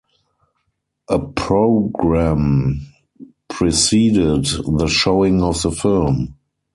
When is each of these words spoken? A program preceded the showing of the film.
A 1.09 1.19
program 1.19 2.87
preceded 3.49 4.45
the 4.65 4.87
showing 4.87 5.43
of 5.43 5.61
the 5.61 5.69
film. 5.69 6.37